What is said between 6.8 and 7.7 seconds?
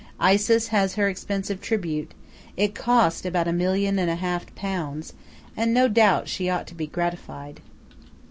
gratified.